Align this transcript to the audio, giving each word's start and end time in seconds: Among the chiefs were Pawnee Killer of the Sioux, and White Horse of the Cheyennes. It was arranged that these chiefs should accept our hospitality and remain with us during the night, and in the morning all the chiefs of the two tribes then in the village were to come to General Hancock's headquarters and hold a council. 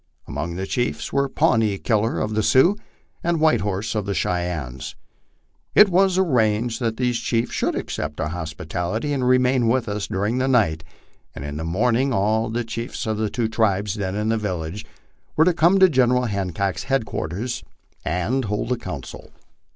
Among 0.27 0.55
the 0.55 0.65
chiefs 0.65 1.13
were 1.13 1.29
Pawnee 1.29 1.77
Killer 1.77 2.19
of 2.19 2.33
the 2.33 2.41
Sioux, 2.41 2.75
and 3.23 3.39
White 3.39 3.61
Horse 3.61 3.93
of 3.93 4.07
the 4.07 4.15
Cheyennes. 4.15 4.95
It 5.75 5.89
was 5.89 6.17
arranged 6.17 6.79
that 6.79 6.97
these 6.97 7.19
chiefs 7.19 7.51
should 7.53 7.75
accept 7.75 8.19
our 8.19 8.29
hospitality 8.29 9.13
and 9.13 9.27
remain 9.27 9.67
with 9.67 9.87
us 9.87 10.07
during 10.07 10.39
the 10.39 10.47
night, 10.47 10.83
and 11.35 11.45
in 11.45 11.57
the 11.57 11.63
morning 11.63 12.11
all 12.13 12.49
the 12.49 12.63
chiefs 12.63 13.05
of 13.05 13.17
the 13.17 13.29
two 13.29 13.47
tribes 13.47 13.93
then 13.93 14.15
in 14.15 14.29
the 14.29 14.39
village 14.39 14.87
were 15.35 15.45
to 15.45 15.53
come 15.53 15.77
to 15.77 15.87
General 15.87 16.23
Hancock's 16.25 16.85
headquarters 16.85 17.63
and 18.03 18.45
hold 18.45 18.71
a 18.71 18.77
council. 18.77 19.29